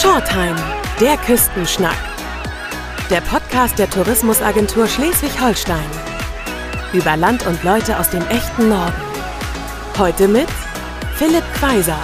[0.00, 0.54] Shortime,
[1.00, 1.96] der Küstenschnack.
[3.10, 5.90] Der Podcast der Tourismusagentur Schleswig-Holstein.
[6.92, 8.94] Über Land und Leute aus dem echten Norden.
[9.98, 10.46] Heute mit
[11.16, 11.98] Philipp Kweiser.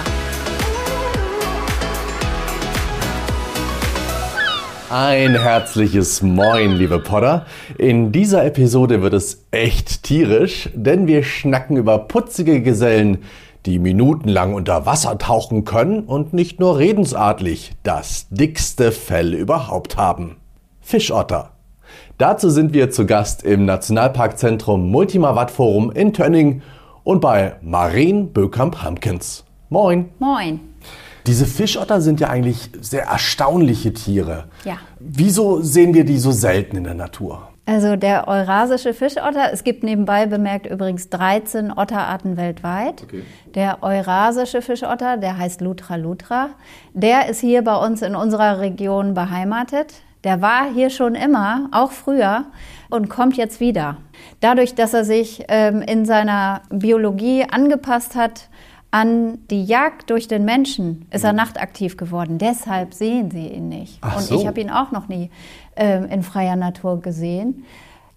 [4.89, 7.45] Ein herzliches Moin, liebe Podder.
[7.77, 13.23] In dieser Episode wird es echt tierisch, denn wir schnacken über putzige Gesellen,
[13.65, 20.37] die minutenlang unter Wasser tauchen können und nicht nur redensartlich das dickste Fell überhaupt haben.
[20.81, 21.51] Fischotter.
[22.17, 26.61] Dazu sind wir zu Gast im Nationalparkzentrum Multima Watt Forum in Tönning
[27.03, 29.45] und bei Maren Bökamp-Hamkens.
[29.69, 30.09] Moin.
[30.19, 30.59] Moin.
[31.27, 34.45] Diese Fischotter sind ja eigentlich sehr erstaunliche Tiere.
[34.63, 34.77] Ja.
[34.99, 37.49] Wieso sehen wir die so selten in der Natur?
[37.67, 43.03] Also der eurasische Fischotter, es gibt nebenbei bemerkt übrigens 13 Otterarten weltweit.
[43.03, 43.23] Okay.
[43.55, 46.49] Der eurasische Fischotter, der heißt Lutra lutra,
[46.93, 49.93] der ist hier bei uns in unserer Region beheimatet.
[50.23, 52.45] Der war hier schon immer, auch früher,
[52.89, 53.97] und kommt jetzt wieder.
[54.41, 58.49] Dadurch, dass er sich ähm, in seiner Biologie angepasst hat
[58.95, 62.37] an die Jagd durch den Menschen, ist er nachtaktiv geworden.
[62.37, 63.97] Deshalb sehen sie ihn nicht.
[63.99, 64.39] Ach und so.
[64.39, 65.29] ich habe ihn auch noch nie
[65.75, 67.65] äh, in freier Natur gesehen.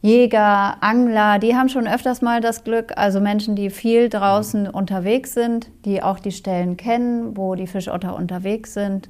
[0.02, 4.70] Jäger, Angler, die haben schon öfters mal das Glück, also Menschen, die viel draußen mhm.
[4.70, 9.08] unterwegs sind, die auch die Stellen kennen, wo die Fischotter unterwegs sind,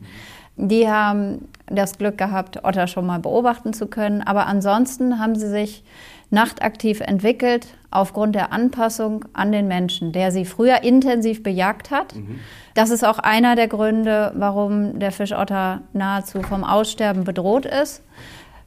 [0.57, 4.23] die haben das Glück gehabt, Otter schon mal beobachten zu können.
[4.23, 5.85] Aber ansonsten haben sie sich
[6.31, 12.15] nachtaktiv entwickelt aufgrund der Anpassung an den Menschen, der sie früher intensiv bejagt hat.
[12.15, 12.41] Mhm.
[12.75, 18.03] Das ist auch einer der Gründe, warum der Fischotter nahezu vom Aussterben bedroht ist.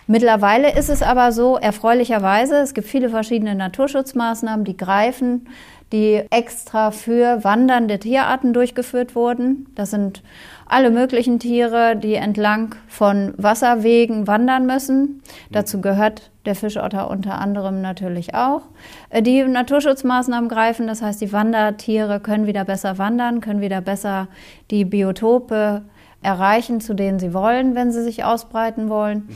[0.08, 5.48] Mittlerweile ist es aber so, erfreulicherweise, es gibt viele verschiedene Naturschutzmaßnahmen, die greifen,
[5.92, 9.68] die extra für wandernde Tierarten durchgeführt wurden.
[9.76, 10.24] Das sind
[10.66, 15.22] alle möglichen Tiere, die entlang von Wasserwegen wandern müssen.
[15.52, 18.62] Dazu gehört der Fischotter unter anderem natürlich auch.
[19.10, 24.28] Äh, die Naturschutzmaßnahmen greifen, das heißt, die Wandertiere können wieder besser wandern, können wieder besser
[24.70, 25.84] die Biotope
[26.22, 29.30] erreichen, zu denen sie wollen, wenn sie sich ausbreiten wollen.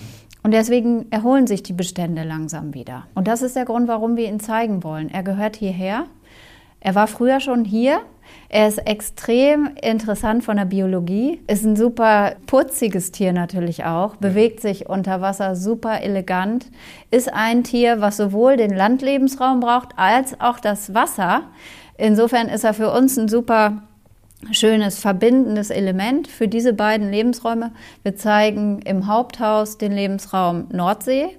[0.43, 3.07] Und deswegen erholen sich die Bestände langsam wieder.
[3.15, 5.09] Und das ist der Grund, warum wir ihn zeigen wollen.
[5.09, 6.05] Er gehört hierher.
[6.79, 8.01] Er war früher schon hier,
[8.49, 14.61] er ist extrem interessant von der Biologie, ist ein super putziges Tier natürlich auch, bewegt
[14.61, 16.67] sich unter Wasser super elegant,
[17.11, 21.43] ist ein Tier, was sowohl den Landlebensraum braucht als auch das Wasser.
[21.97, 23.81] Insofern ist er für uns ein super
[24.51, 27.71] schönes verbindendes Element für diese beiden Lebensräume.
[28.03, 31.29] Wir zeigen im Haupthaus den Lebensraum Nordsee.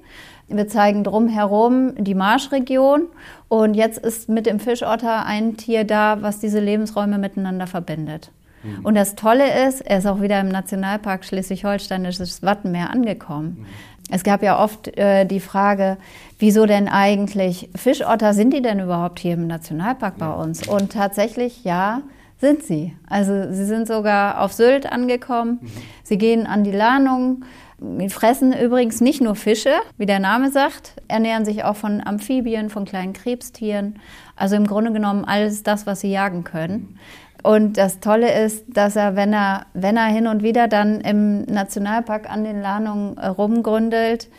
[0.48, 3.08] Wir zeigen drumherum die Marschregion
[3.48, 8.30] und jetzt ist mit dem Fischotter ein Tier da, was diese Lebensräume miteinander verbindet.
[8.62, 8.84] Mhm.
[8.84, 13.56] Und das Tolle ist, er ist auch wieder im Nationalpark Schleswig-Holsteinisches Wattenmeer angekommen.
[13.58, 13.66] Mhm.
[14.08, 15.96] Es gab ja oft äh, die Frage,
[16.38, 20.68] wieso denn eigentlich Fischotter, sind die denn überhaupt hier im Nationalpark bei uns?
[20.68, 22.02] Und tatsächlich, ja,
[22.38, 22.94] sind sie.
[23.08, 25.58] Also sie sind sogar auf Sylt angekommen.
[25.60, 25.68] Mhm.
[26.04, 27.44] Sie gehen an die Lahnung.
[27.78, 32.70] Die fressen übrigens nicht nur Fische, wie der Name sagt, ernähren sich auch von Amphibien,
[32.70, 33.98] von kleinen Krebstieren.
[34.34, 36.98] Also im Grunde genommen alles das, was sie jagen können.
[37.42, 41.42] Und das Tolle ist, dass er, wenn er, wenn er hin und wieder dann im
[41.42, 44.30] Nationalpark an den Lahnungen rumgründelt,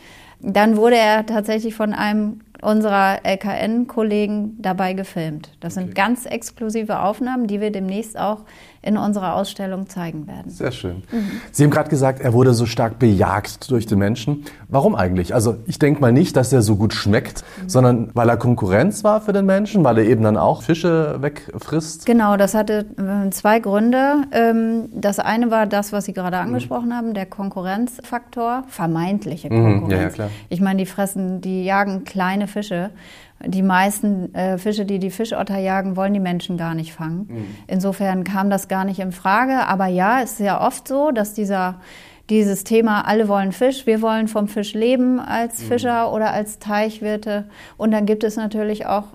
[0.42, 5.52] dann wurde er tatsächlich von einem unserer LKN-Kollegen dabei gefilmt.
[5.60, 8.46] Das sind ganz exklusive Aufnahmen, die wir demnächst auch
[8.82, 10.50] in unserer Ausstellung zeigen werden.
[10.50, 11.04] Sehr schön.
[11.12, 11.32] Mhm.
[11.52, 14.46] Sie haben gerade gesagt, er wurde so stark bejagt durch den Menschen.
[14.70, 15.34] Warum eigentlich?
[15.34, 17.70] Also ich denke mal nicht, dass er so gut schmeckt, mhm.
[17.70, 22.06] sondern weil er Konkurrenz war für den Menschen, weil er eben dann auch Fische wegfrisst.
[22.06, 24.24] Genau, das hatte äh, zwei Gründe.
[24.32, 26.94] Ähm, das eine war das, was Sie gerade angesprochen mhm.
[26.94, 29.86] haben, der Konkurrenzfaktor, vermeintliche Konkurrenz.
[29.86, 29.92] Mhm.
[29.92, 30.30] Ja, ja, klar.
[30.50, 32.92] Ich meine, die fressen, die jagen kleine Fische.
[33.46, 37.28] Die meisten äh, Fische, die die Fischotter jagen, wollen die Menschen gar nicht fangen.
[37.30, 37.56] Mhm.
[37.68, 39.68] Insofern kam das gar nicht in Frage.
[39.68, 41.80] Aber ja, es ist ja oft so, dass dieser,
[42.30, 45.66] dieses Thema, alle wollen Fisch, wir wollen vom Fisch leben als mhm.
[45.66, 47.46] Fischer oder als Teichwirte.
[47.78, 49.06] Und dann gibt es natürlich auch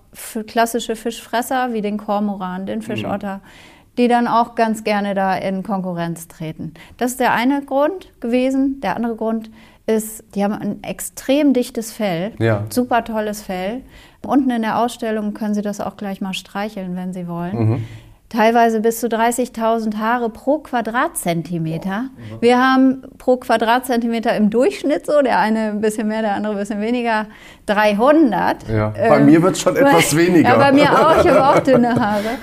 [0.46, 3.36] klassische Fischfresser wie den Kormoran, den Fischotter.
[3.36, 6.72] Mhm die dann auch ganz gerne da in Konkurrenz treten.
[6.96, 8.80] Das ist der eine Grund gewesen.
[8.80, 9.50] Der andere Grund
[9.86, 12.64] ist, die haben ein extrem dichtes Fell, ja.
[12.70, 13.82] super tolles Fell.
[14.26, 17.56] Unten in der Ausstellung können Sie das auch gleich mal streicheln, wenn Sie wollen.
[17.56, 17.84] Mhm.
[18.28, 22.04] Teilweise bis zu 30.000 Haare pro Quadratzentimeter.
[22.34, 26.54] Oh, Wir haben pro Quadratzentimeter im Durchschnitt so, der eine ein bisschen mehr, der andere
[26.54, 27.26] ein bisschen weniger,
[27.66, 28.68] 300.
[28.68, 28.88] Ja.
[28.88, 30.48] Bei ähm, mir wird es schon etwas weniger.
[30.48, 32.38] Ja, bei mir auch, ich habe auch dünne Haare.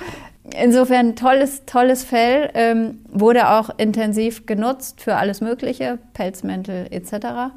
[0.61, 7.51] insofern tolles, tolles Fell, ähm, wurde auch intensiv genutzt für alles Mögliche, Pelzmäntel etc.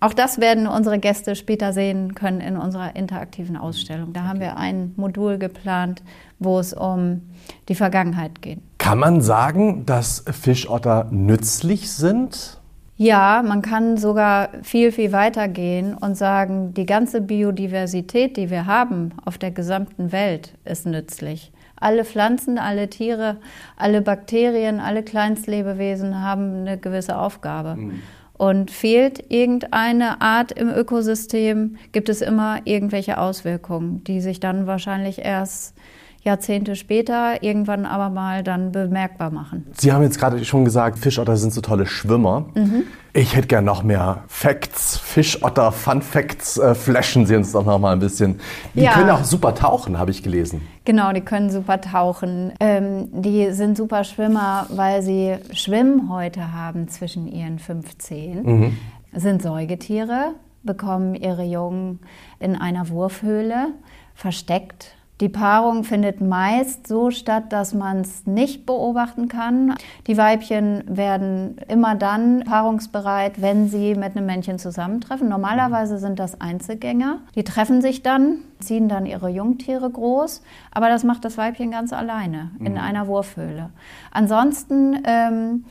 [0.00, 4.12] Auch das werden unsere Gäste später sehen können in unserer interaktiven Ausstellung.
[4.12, 6.02] Da haben wir ein Modul geplant,
[6.38, 7.22] wo es um
[7.68, 8.58] die Vergangenheit geht.
[8.78, 12.60] Kann man sagen, dass Fischotter nützlich sind?
[12.96, 18.66] Ja, man kann sogar viel, viel weiter gehen und sagen, die ganze Biodiversität, die wir
[18.66, 21.50] haben auf der gesamten Welt, ist nützlich.
[21.76, 23.38] Alle Pflanzen, alle Tiere,
[23.76, 27.74] alle Bakterien, alle Kleinstlebewesen haben eine gewisse Aufgabe.
[27.74, 28.02] Mhm.
[28.36, 35.20] Und fehlt irgendeine Art im Ökosystem, gibt es immer irgendwelche Auswirkungen, die sich dann wahrscheinlich
[35.20, 35.76] erst
[36.24, 39.66] Jahrzehnte später irgendwann aber mal dann bemerkbar machen.
[39.76, 42.46] Sie haben jetzt gerade schon gesagt, Fischotter sind so tolle Schwimmer.
[42.54, 42.84] Mhm.
[43.12, 46.56] Ich hätte gern noch mehr Facts, Fischotter, Fun Facts.
[46.56, 48.40] Äh, flashen Sie uns doch noch mal ein bisschen.
[48.72, 48.92] Die ja.
[48.92, 50.62] können auch super tauchen, habe ich gelesen.
[50.86, 52.54] Genau, die können super tauchen.
[52.58, 58.42] Ähm, die sind super Schwimmer, weil sie Schwimmhäute haben zwischen ihren fünf Zehen.
[58.42, 58.78] Mhm.
[59.12, 60.32] Sind Säugetiere,
[60.62, 62.00] bekommen ihre Jungen
[62.40, 63.68] in einer Wurfhöhle
[64.14, 69.74] versteckt die Paarung findet meist so statt, dass man es nicht beobachten kann.
[70.08, 75.28] Die Weibchen werden immer dann paarungsbereit, wenn sie mit einem Männchen zusammentreffen.
[75.28, 77.20] Normalerweise sind das Einzelgänger.
[77.36, 81.92] Die treffen sich dann, ziehen dann ihre Jungtiere groß, aber das macht das Weibchen ganz
[81.92, 82.78] alleine in mhm.
[82.78, 83.70] einer Wurfhöhle.
[84.10, 85.64] Ansonsten ähm,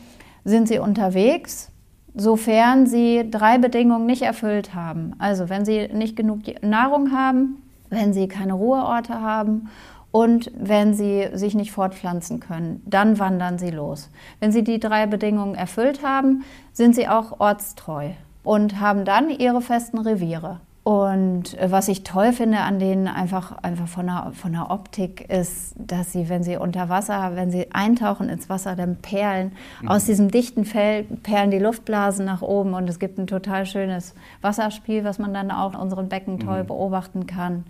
[0.45, 1.69] sind sie unterwegs,
[2.15, 5.15] sofern sie drei Bedingungen nicht erfüllt haben.
[5.17, 7.62] Also wenn sie nicht genug Nahrung haben,
[7.93, 9.69] wenn sie keine Ruheorte haben
[10.11, 12.83] und wenn sie sich nicht fortpflanzen können.
[12.85, 14.09] Dann wandern sie los.
[14.39, 18.11] Wenn sie die drei Bedingungen erfüllt haben, sind sie auch ortstreu
[18.43, 20.59] und haben dann ihre festen Reviere.
[20.83, 25.29] Und äh, was ich toll finde an denen einfach, einfach von, der, von der Optik
[25.29, 29.87] ist, dass sie, wenn sie unter Wasser, wenn sie eintauchen ins Wasser, dann perlen mhm.
[29.87, 34.13] aus diesem dichten Fell perlen die Luftblasen nach oben und es gibt ein total schönes
[34.41, 36.67] Wasserspiel, was man dann auch in unseren Becken toll mhm.
[36.67, 37.63] beobachten kann.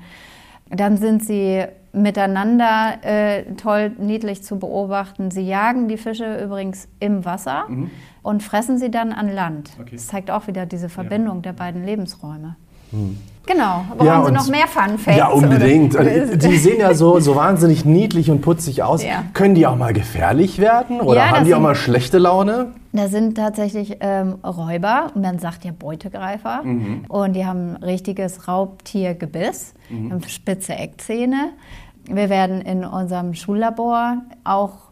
[0.69, 5.30] Dann sind sie miteinander äh, toll niedlich zu beobachten.
[5.30, 7.92] Sie jagen die Fische übrigens im Wasser mhm.
[8.24, 9.74] und fressen sie dann an Land.
[9.80, 9.98] Okay.
[9.98, 11.42] Das zeigt auch wieder diese Verbindung ja.
[11.44, 12.56] der beiden Lebensräume.
[12.94, 13.18] Hm.
[13.45, 15.18] Genau, aber ja, haben Sie noch mehr Fun Facts?
[15.18, 15.95] Ja, unbedingt.
[15.95, 16.38] Oder?
[16.38, 19.04] Die sehen ja so, so wahnsinnig niedlich und putzig aus.
[19.04, 19.25] Ja.
[19.34, 22.72] Können die auch mal gefährlich werden oder ja, haben die auch mal schlechte Laune?
[22.94, 26.62] Das sind tatsächlich ähm, Räuber, man sagt ja Beutegreifer.
[26.63, 27.06] Mhm.
[27.10, 30.22] Und die haben richtiges Raubtiergebiss, mhm.
[30.28, 31.50] spitze Eckzähne.
[32.06, 34.82] Wir werden in unserem Schullabor auch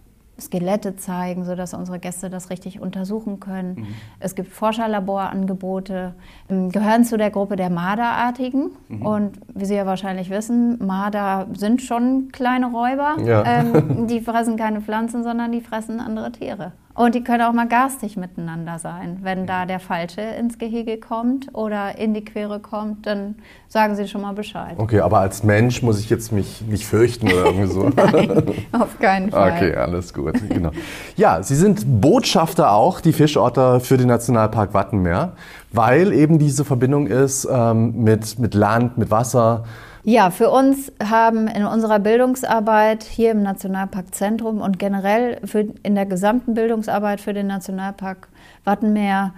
[0.42, 3.76] Skelette zeigen, sodass unsere Gäste das richtig untersuchen können.
[3.76, 3.88] Mhm.
[4.20, 6.14] Es gibt Forscherlaborangebote,
[6.50, 8.72] ähm, gehören zu der Gruppe der Marderartigen.
[8.88, 9.06] Mhm.
[9.06, 13.18] Und wie Sie ja wahrscheinlich wissen, Marder sind schon kleine Räuber.
[13.24, 13.44] Ja.
[13.46, 16.74] Ähm, die fressen keine Pflanzen, sondern die fressen andere Tiere.
[16.94, 19.20] Und die können auch mal garstig miteinander sein.
[19.22, 23.36] Wenn da der Falsche ins Gehege kommt oder in die Quere kommt, dann
[23.68, 24.76] sagen sie schon mal Bescheid.
[24.78, 27.90] Okay, aber als Mensch muss ich jetzt mich nicht fürchten oder irgendwie so?
[27.96, 29.54] Nein, auf keinen Fall.
[29.54, 30.34] Okay, alles gut.
[30.50, 30.72] Genau.
[31.16, 35.34] Ja, Sie sind Botschafter auch, die Fischotter für den Nationalpark Wattenmeer,
[35.72, 39.64] weil eben diese Verbindung ist ähm, mit, mit Land, mit Wasser.
[40.04, 45.94] Ja, für uns haben in unserer Bildungsarbeit hier im Nationalpark Zentrum und generell für, in
[45.94, 48.28] der gesamten Bildungsarbeit für den Nationalpark
[48.64, 49.34] Wattenmeer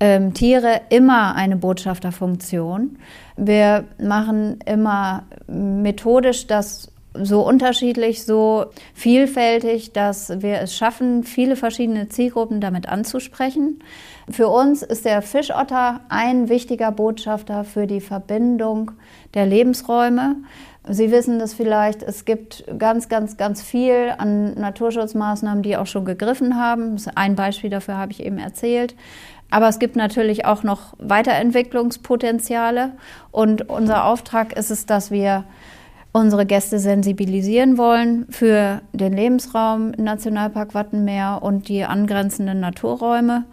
[0.00, 2.98] ähm, Tiere immer eine Botschafterfunktion.
[3.36, 12.08] Wir machen immer methodisch das so unterschiedlich, so vielfältig, dass wir es schaffen, viele verschiedene
[12.08, 13.80] Zielgruppen damit anzusprechen.
[14.30, 18.90] Für uns ist der Fischotter ein wichtiger Botschafter für die Verbindung
[19.34, 20.36] der Lebensräume.
[20.86, 26.04] Sie wissen das vielleicht, es gibt ganz, ganz, ganz viel an Naturschutzmaßnahmen, die auch schon
[26.04, 26.96] gegriffen haben.
[27.14, 28.94] Ein Beispiel dafür habe ich eben erzählt.
[29.50, 32.92] Aber es gibt natürlich auch noch Weiterentwicklungspotenziale.
[33.30, 35.44] Und unser Auftrag ist es, dass wir
[36.12, 43.44] unsere Gäste sensibilisieren wollen für den Lebensraum im Nationalpark Wattenmeer und die angrenzenden Naturräume.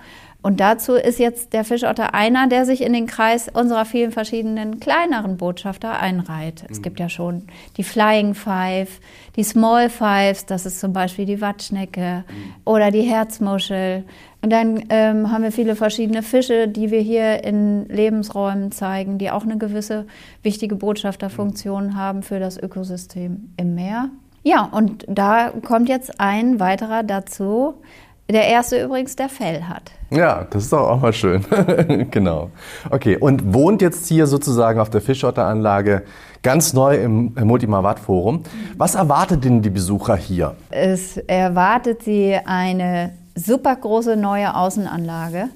[0.45, 4.79] Und dazu ist jetzt der Fischotter einer, der sich in den Kreis unserer vielen verschiedenen
[4.79, 6.65] kleineren Botschafter einreiht.
[6.69, 7.47] Es gibt ja schon
[7.77, 8.99] die Flying Five,
[9.37, 12.25] die Small Fives, das ist zum Beispiel die Wattschnecke
[12.63, 14.03] oder die Herzmuschel.
[14.43, 19.31] Und dann ähm, haben wir viele verschiedene Fische, die wir hier in Lebensräumen zeigen, die
[19.31, 20.05] auch eine gewisse
[20.43, 24.11] wichtige Botschafterfunktion haben für das Ökosystem im Meer.
[24.43, 27.81] Ja, und da kommt jetzt ein weiterer dazu,
[28.29, 29.91] Der erste übrigens, der Fell hat.
[30.09, 31.45] Ja, das ist doch auch mal schön.
[32.11, 32.49] genau.
[32.89, 36.03] Okay, und wohnt jetzt hier sozusagen auf der Fischotteranlage
[36.41, 38.43] ganz neu im Multimavat Forum.
[38.77, 40.55] Was erwartet denn die Besucher hier?
[40.71, 45.49] Es erwartet sie eine super große neue Außenanlage.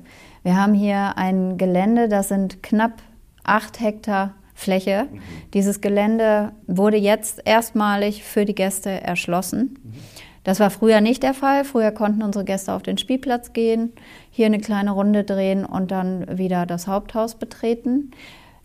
[0.44, 2.94] Wir haben hier ein Gelände, das sind knapp
[3.44, 5.08] acht Hektar Fläche.
[5.12, 5.20] Mhm.
[5.54, 9.78] Dieses Gelände wurde jetzt erstmalig für die Gäste erschlossen.
[9.84, 9.94] Mhm.
[10.50, 11.64] Das war früher nicht der Fall.
[11.64, 13.94] Früher konnten unsere Gäste auf den Spielplatz gehen,
[14.32, 18.10] hier eine kleine Runde drehen und dann wieder das Haupthaus betreten.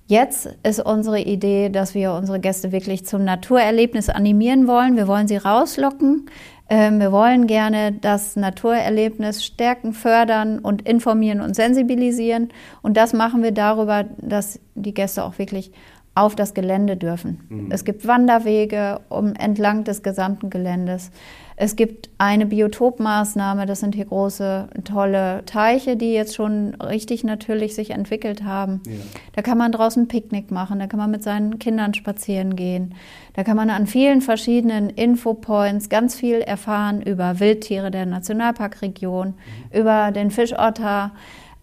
[0.06, 4.96] Jetzt ist unsere Idee, dass wir unsere Gäste wirklich zum Naturerlebnis animieren wollen.
[4.96, 6.30] Wir wollen sie rauslocken.
[6.70, 12.48] Ähm, wir wollen gerne das Naturerlebnis stärken, fördern und informieren und sensibilisieren.
[12.80, 15.70] Und das machen wir darüber, dass die Gäste auch wirklich
[16.14, 17.40] auf das Gelände dürfen.
[17.48, 17.70] Mhm.
[17.70, 21.10] Es gibt Wanderwege um, entlang des gesamten Geländes.
[21.56, 27.76] Es gibt eine Biotopmaßnahme, das sind hier große, tolle Teiche, die jetzt schon richtig natürlich
[27.76, 28.80] sich entwickelt haben.
[28.86, 28.92] Ja.
[29.34, 32.94] Da kann man draußen Picknick machen, da kann man mit seinen Kindern spazieren gehen.
[33.34, 39.78] Da kann man an vielen verschiedenen Infopoints ganz viel erfahren über Wildtiere der Nationalparkregion, mhm.
[39.78, 41.12] über den Fischotter,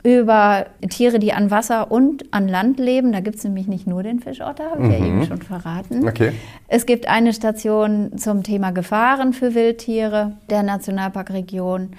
[0.04, 3.12] über Tiere, die an Wasser und an Land leben.
[3.12, 4.92] Da gibt es nämlich nicht nur den Fischotter, habe ich mhm.
[4.92, 6.08] ja eben schon verraten.
[6.08, 6.34] Okay.
[6.68, 11.92] Es gibt eine Station zum Thema Gefahren für Wildtiere der Nationalparkregion.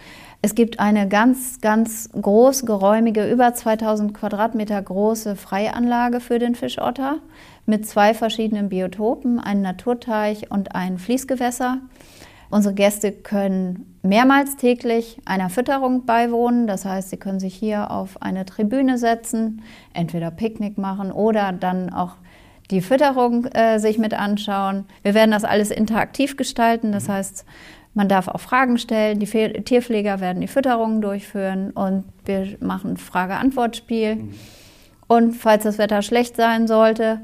[0.45, 7.19] Es gibt eine ganz, ganz groß geräumige, über 2000 Quadratmeter große Freianlage für den Fischotter
[7.65, 11.79] mit zwei verschiedenen Biotopen, einen Naturteich und ein Fließgewässer.
[12.53, 16.67] Unsere Gäste können mehrmals täglich einer Fütterung beiwohnen.
[16.67, 19.63] Das heißt, sie können sich hier auf eine Tribüne setzen,
[19.95, 22.17] entweder Picknick machen oder dann auch
[22.71, 24.85] die Fütterung äh, sich mit anschauen.
[25.03, 26.93] Wir werden das alles interaktiv gestalten.
[26.93, 27.47] Das heißt,
[27.95, 29.19] man darf auch Fragen stellen.
[29.19, 34.17] Die Tierpfleger werden die Fütterungen durchführen und wir machen Frage-Antwort-Spiel.
[34.17, 34.35] Mhm.
[35.07, 37.23] Und falls das Wetter schlecht sein sollte,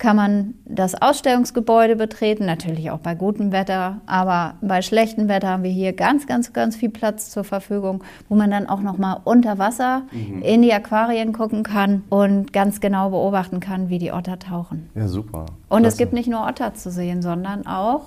[0.00, 5.62] kann man das Ausstellungsgebäude betreten, natürlich auch bei gutem Wetter, aber bei schlechtem Wetter haben
[5.62, 9.20] wir hier ganz, ganz, ganz viel Platz zur Verfügung, wo man dann auch noch mal
[9.24, 10.40] unter Wasser mhm.
[10.42, 14.88] in die Aquarien gucken kann und ganz genau beobachten kann, wie die Otter tauchen.
[14.94, 15.46] Ja, super.
[15.68, 15.86] Und Klasse.
[15.86, 18.06] es gibt nicht nur Otter zu sehen, sondern auch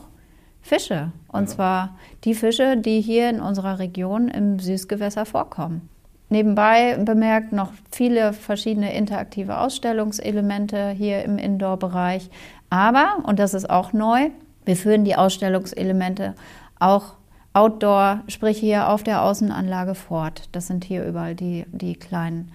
[0.62, 1.12] Fische.
[1.27, 1.47] Und ja.
[1.47, 5.89] zwar die Fische, die hier in unserer Region im Süßgewässer vorkommen.
[6.33, 12.31] Nebenbei bemerkt noch viele verschiedene interaktive Ausstellungselemente hier im Indoor-Bereich.
[12.71, 14.31] Aber, und das ist auch neu,
[14.65, 16.33] wir führen die Ausstellungselemente
[16.79, 17.13] auch
[17.53, 20.49] outdoor, sprich hier auf der Außenanlage fort.
[20.53, 22.51] Das sind hier überall die, die kleinen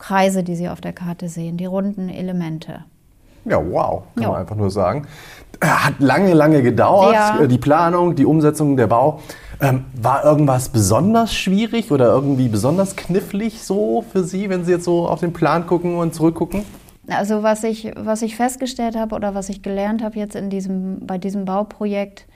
[0.00, 2.84] Kreise, die Sie auf der Karte sehen, die runden Elemente.
[3.44, 4.30] Ja, wow, kann jo.
[4.32, 5.06] man einfach nur sagen.
[5.62, 7.46] Hat lange, lange gedauert, ja.
[7.46, 9.20] die Planung, die Umsetzung, der Bau.
[9.62, 14.84] Ähm, war irgendwas besonders schwierig oder irgendwie besonders knifflig so für Sie, wenn Sie jetzt
[14.84, 16.64] so auf den Plan gucken und zurückgucken?
[17.08, 21.06] Also was ich, was ich festgestellt habe oder was ich gelernt habe jetzt in diesem,
[21.06, 22.26] bei diesem Bauprojekt,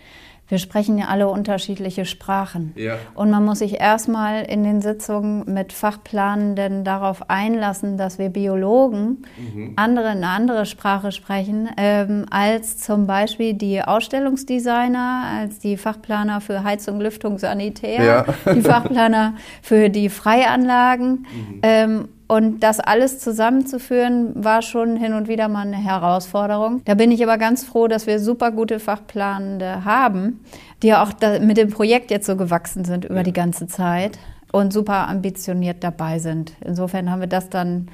[0.49, 2.73] wir sprechen ja alle unterschiedliche Sprachen.
[2.77, 2.99] Ja.
[3.15, 9.25] Und man muss sich erstmal in den Sitzungen mit Fachplanenden darauf einlassen, dass wir Biologen
[9.37, 9.73] mhm.
[9.77, 16.63] andere, eine andere Sprache sprechen, ähm, als zum Beispiel die Ausstellungsdesigner, als die Fachplaner für
[16.63, 18.55] Heizung, Lüftung, Sanitär, ja.
[18.55, 21.27] die Fachplaner für die Freianlagen.
[21.33, 21.61] Mhm.
[21.63, 26.83] Ähm, und das alles zusammenzuführen, war schon hin und wieder mal eine Herausforderung.
[26.85, 30.41] Da bin ich aber ganz froh, dass wir super gute Fachplanende haben,
[30.83, 33.23] die auch mit dem Projekt jetzt so gewachsen sind über ja.
[33.23, 34.19] die ganze Zeit
[34.53, 36.53] und super ambitioniert dabei sind.
[36.65, 37.89] Insofern haben wir das dann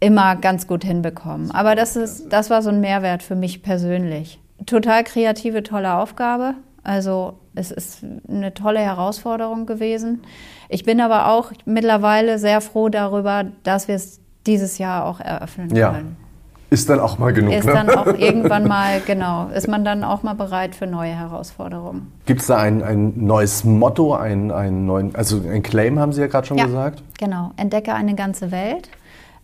[0.00, 1.50] immer ganz gut hinbekommen.
[1.50, 4.40] Aber das, ist, das war so ein Mehrwert für mich persönlich.
[4.66, 6.54] Total kreative, tolle Aufgabe.
[6.82, 10.22] Also es ist eine tolle Herausforderung gewesen.
[10.68, 15.74] Ich bin aber auch mittlerweile sehr froh darüber, dass wir es dieses Jahr auch eröffnen
[15.74, 15.92] ja.
[15.92, 16.16] können.
[16.70, 17.52] Ist dann auch mal genug.
[17.54, 17.72] Ist ne?
[17.72, 22.12] dann auch irgendwann mal, genau, ist man dann auch mal bereit für neue Herausforderungen.
[22.26, 26.20] Gibt es da ein, ein neues Motto, ein, ein neuen, also ein Claim haben Sie
[26.20, 27.02] ja gerade schon ja, gesagt?
[27.18, 28.88] Genau, entdecke eine ganze Welt.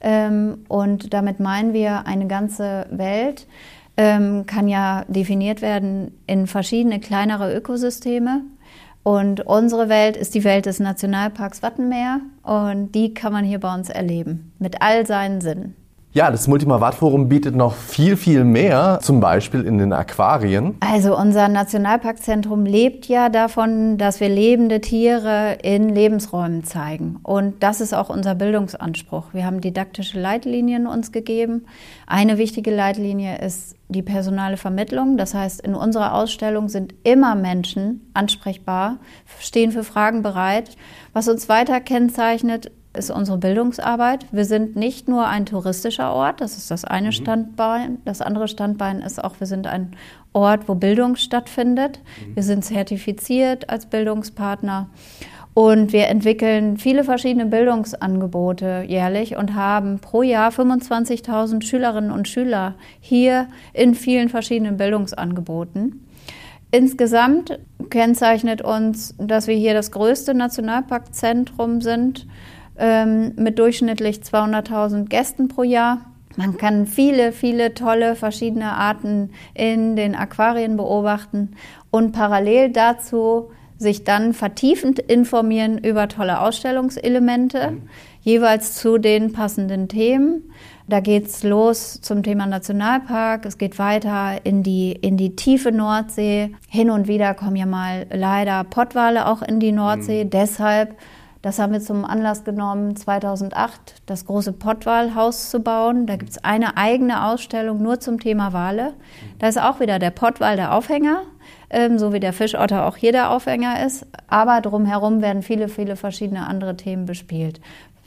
[0.00, 3.46] Ähm, und damit meinen wir eine ganze Welt,
[4.00, 8.40] ähm, kann ja definiert werden in verschiedene kleinere Ökosysteme.
[9.02, 13.74] Und unsere Welt ist die Welt des Nationalparks Wattenmeer und die kann man hier bei
[13.74, 15.76] uns erleben, mit all seinen Sinnen.
[16.12, 20.76] Ja, das Multimavat-Forum bietet noch viel, viel mehr, zum Beispiel in den Aquarien.
[20.80, 27.20] Also unser Nationalparkzentrum lebt ja davon, dass wir lebende Tiere in Lebensräumen zeigen.
[27.22, 29.26] Und das ist auch unser Bildungsanspruch.
[29.32, 31.64] Wir haben didaktische Leitlinien uns gegeben.
[32.08, 35.16] Eine wichtige Leitlinie ist die personale Vermittlung.
[35.16, 38.96] Das heißt, in unserer Ausstellung sind immer Menschen ansprechbar,
[39.38, 40.76] stehen für Fragen bereit.
[41.12, 44.26] Was uns weiter kennzeichnet, ist unsere Bildungsarbeit.
[44.32, 47.12] Wir sind nicht nur ein touristischer Ort, das ist das eine mhm.
[47.12, 47.98] Standbein.
[48.04, 49.92] Das andere Standbein ist auch, wir sind ein
[50.32, 52.00] Ort, wo Bildung stattfindet.
[52.00, 52.36] Mhm.
[52.36, 54.90] Wir sind zertifiziert als Bildungspartner.
[55.52, 62.76] Und wir entwickeln viele verschiedene Bildungsangebote jährlich und haben pro Jahr 25.000 Schülerinnen und Schüler
[63.00, 66.06] hier in vielen verschiedenen Bildungsangeboten.
[66.70, 67.58] Insgesamt
[67.90, 72.28] kennzeichnet uns, dass wir hier das größte Nationalparkzentrum sind
[72.80, 76.00] ähm, mit durchschnittlich 200.000 Gästen pro Jahr.
[76.36, 81.50] Man kann viele, viele tolle verschiedene Arten in den Aquarien beobachten
[81.90, 87.82] und parallel dazu sich dann vertiefend informieren über tolle Ausstellungselemente, mhm.
[88.20, 90.50] jeweils zu den passenden Themen.
[90.86, 95.72] Da geht es los zum Thema Nationalpark, es geht weiter in die, in die tiefe
[95.72, 96.52] Nordsee.
[96.68, 100.24] Hin und wieder kommen ja mal leider Pottwale auch in die Nordsee.
[100.24, 100.30] Mhm.
[100.30, 100.96] Deshalb
[101.42, 106.06] das haben wir zum Anlass genommen, 2008 das große Pottwalhaus zu bauen.
[106.06, 108.92] Da gibt es eine eigene Ausstellung nur zum Thema Wale.
[109.38, 111.22] Da ist auch wieder der Pottwal der Aufhänger,
[111.70, 114.06] ähm, so wie der Fischotter auch hier der Aufhänger ist.
[114.28, 117.60] Aber drumherum werden viele, viele verschiedene andere Themen bespielt.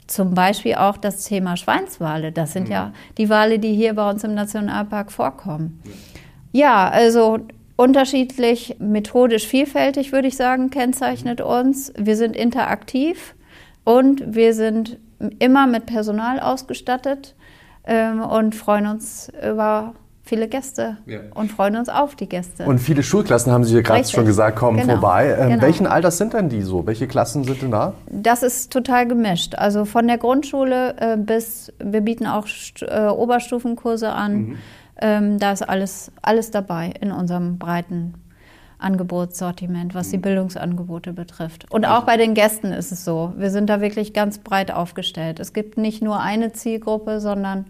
[0.06, 2.30] Zum Beispiel auch das Thema Schweinswale.
[2.30, 2.72] Das sind mhm.
[2.72, 5.82] ja die Wale, die hier bei uns im Nationalpark vorkommen.
[6.52, 7.40] Ja, also
[7.76, 11.92] unterschiedlich, methodisch vielfältig, würde ich sagen, kennzeichnet uns.
[11.96, 13.34] Wir sind interaktiv
[13.84, 14.98] und wir sind
[15.38, 17.34] immer mit Personal ausgestattet
[17.86, 21.20] ähm, und freuen uns über viele Gäste ja.
[21.34, 22.64] und freuen uns auf die Gäste.
[22.64, 24.94] Und viele Schulklassen, haben Sie hier gerade schon gesagt, kommen genau.
[24.94, 25.36] vorbei.
[25.38, 25.62] Ähm, genau.
[25.62, 26.86] Welchen Alters sind denn die so?
[26.86, 27.92] Welche Klassen sind denn da?
[28.10, 29.54] Das ist total gemischt.
[29.56, 32.46] Also von der Grundschule äh, bis, wir bieten auch
[32.80, 34.34] äh, Oberstufenkurse an.
[34.34, 34.58] Mhm.
[35.00, 38.14] Ähm, da ist alles, alles dabei in unserem breiten
[38.78, 40.22] Angebotssortiment, was die mhm.
[40.22, 41.70] Bildungsangebote betrifft.
[41.70, 43.32] Und auch bei den Gästen ist es so.
[43.36, 45.40] Wir sind da wirklich ganz breit aufgestellt.
[45.40, 47.66] Es gibt nicht nur eine Zielgruppe, sondern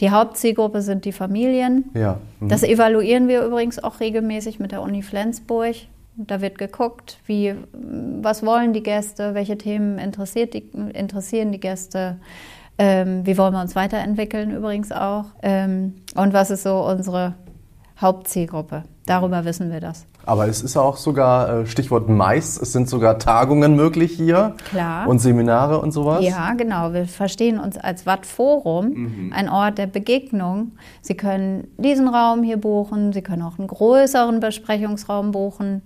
[0.00, 1.90] die Hauptzielgruppe sind die Familien.
[1.94, 2.20] Ja.
[2.40, 2.48] Mhm.
[2.48, 5.74] Das evaluieren wir übrigens auch regelmäßig mit der Uni Flensburg.
[6.16, 12.16] Da wird geguckt, wie, was wollen die Gäste, welche Themen interessiert die, interessieren die Gäste,
[12.78, 15.26] ähm, wie wollen wir uns weiterentwickeln übrigens auch?
[15.42, 17.34] Ähm, und was ist so unsere
[18.00, 18.84] Hauptzielgruppe?
[19.06, 20.06] Darüber wissen wir das.
[20.28, 24.54] Aber es ist auch sogar, äh, Stichwort Mais, es sind sogar Tagungen möglich hier.
[24.68, 25.08] Klar.
[25.08, 26.22] Und Seminare und sowas.
[26.22, 26.92] Ja, genau.
[26.92, 29.32] Wir verstehen uns als Watt-Forum, mhm.
[29.34, 30.72] ein Ort der Begegnung.
[31.00, 35.80] Sie können diesen Raum hier buchen, Sie können auch einen größeren Besprechungsraum buchen.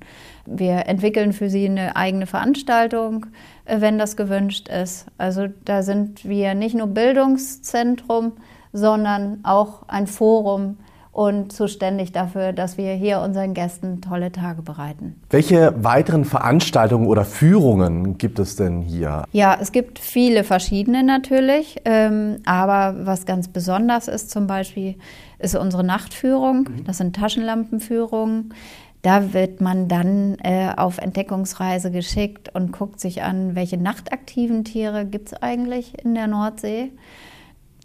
[0.45, 3.27] Wir entwickeln für Sie eine eigene Veranstaltung,
[3.65, 5.07] äh, wenn das gewünscht ist.
[5.19, 8.33] Also da sind wir nicht nur Bildungszentrum,
[8.73, 10.79] sondern auch ein Forum
[11.13, 15.21] und zuständig dafür, dass wir hier unseren Gästen tolle Tage bereiten.
[15.29, 19.25] Welche weiteren Veranstaltungen oder Führungen gibt es denn hier?
[19.31, 24.97] Ja, es gibt viele verschiedene natürlich, ähm, aber was ganz besonders ist zum Beispiel,
[25.39, 26.61] ist unsere Nachtführung.
[26.61, 26.85] Mhm.
[26.85, 28.55] Das sind Taschenlampenführungen.
[29.03, 35.05] Da wird man dann äh, auf Entdeckungsreise geschickt und guckt sich an, welche nachtaktiven Tiere
[35.05, 36.93] gibt es eigentlich in der Nordsee.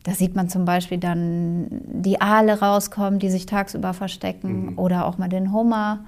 [0.08, 4.80] Da sieht man zum Beispiel dann die Aale rauskommen, die sich tagsüber verstecken mhm.
[4.80, 6.06] oder auch mal den Hummer.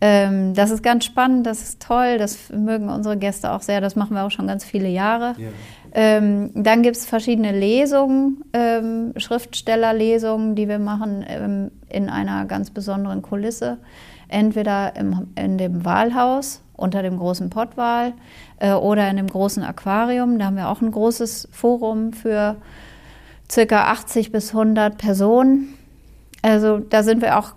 [0.00, 3.96] Ähm, das ist ganz spannend, das ist toll, das mögen unsere Gäste auch sehr, das
[3.96, 5.34] machen wir auch schon ganz viele Jahre.
[5.36, 5.48] Ja.
[5.92, 12.70] Ähm, dann gibt es verschiedene Lesungen, ähm, Schriftstellerlesungen, die wir machen ähm, in einer ganz
[12.70, 13.78] besonderen Kulisse
[14.28, 18.12] entweder im, in dem Walhaus unter dem großen Pottwal
[18.60, 20.38] äh, oder in dem großen Aquarium.
[20.38, 22.54] Da haben wir auch ein großes Forum für
[23.50, 25.74] circa 80 bis 100 Personen.
[26.42, 27.54] Also da sind wir auch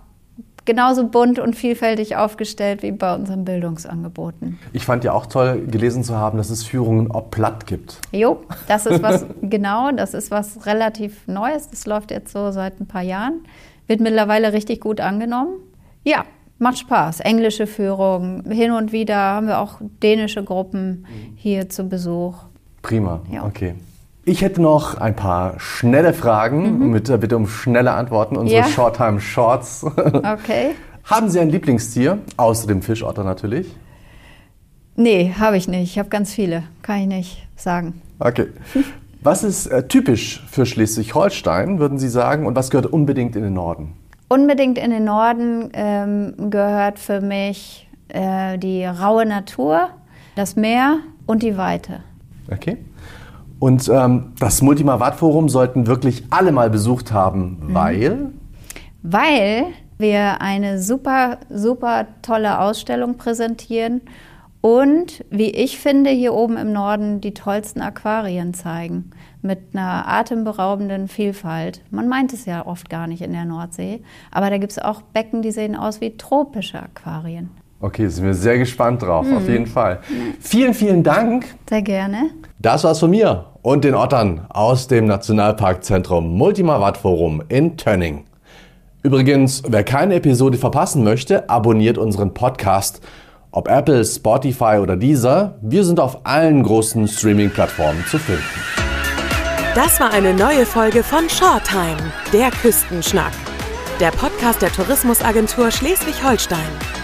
[0.64, 4.58] genauso bunt und vielfältig aufgestellt wie bei unseren Bildungsangeboten.
[4.72, 8.00] Ich fand ja auch toll, gelesen zu haben, dass es Führungen ob platt gibt.
[8.12, 11.70] Jo, das ist was, genau, das ist was relativ Neues.
[11.70, 13.44] Das läuft jetzt so seit ein paar Jahren.
[13.86, 15.56] Wird mittlerweile richtig gut angenommen.
[16.04, 16.24] Ja,
[16.58, 17.20] macht Spaß.
[17.20, 18.44] Englische Führung.
[18.50, 22.36] Hin und wieder haben wir auch dänische Gruppen hier zu Besuch.
[22.80, 23.44] Prima, ja.
[23.44, 23.74] okay.
[24.26, 26.90] Ich hätte noch ein paar schnelle Fragen mhm.
[26.90, 28.36] mit der Bitte um schnelle Antworten.
[28.36, 28.66] Unsere ja.
[28.66, 29.84] Shorttime Shorts.
[29.96, 30.70] Okay.
[31.04, 32.18] Haben Sie ein Lieblingstier?
[32.38, 33.66] Außer dem Fischotter natürlich.
[34.96, 35.90] Nee, habe ich nicht.
[35.90, 36.62] Ich habe ganz viele.
[36.80, 38.00] Kann ich nicht sagen.
[38.18, 38.46] Okay.
[39.22, 43.54] Was ist äh, typisch für Schleswig-Holstein, würden Sie sagen, und was gehört unbedingt in den
[43.54, 43.94] Norden?
[44.28, 49.88] Unbedingt in den Norden ähm, gehört für mich äh, die raue Natur,
[50.36, 52.00] das Meer und die Weite.
[52.52, 52.76] Okay.
[53.64, 57.74] Und ähm, das Multima Watt Forum sollten wirklich alle mal besucht haben, mhm.
[57.74, 58.30] weil?
[59.02, 59.64] Weil
[59.96, 64.02] wir eine super, super tolle Ausstellung präsentieren
[64.60, 69.12] und, wie ich finde, hier oben im Norden die tollsten Aquarien zeigen.
[69.40, 71.80] Mit einer atemberaubenden Vielfalt.
[71.90, 75.00] Man meint es ja oft gar nicht in der Nordsee, aber da gibt es auch
[75.00, 77.48] Becken, die sehen aus wie tropische Aquarien.
[77.84, 79.36] Okay, sind wir sehr gespannt drauf, mhm.
[79.36, 80.00] auf jeden Fall.
[80.40, 81.44] Vielen, vielen Dank.
[81.68, 82.30] Sehr gerne.
[82.58, 88.24] Das war's von mir und den Ottern aus dem Nationalparkzentrum Multima Watt Forum in Tönning.
[89.02, 93.02] Übrigens, wer keine Episode verpassen möchte, abonniert unseren Podcast
[93.50, 98.42] ob Apple, Spotify oder Deezer, wir sind auf allen großen Streaming-Plattformen zu finden.
[99.74, 103.32] Das war eine neue Folge von Shorttime, der Küstenschnack.
[104.00, 107.03] Der Podcast der Tourismusagentur Schleswig-Holstein.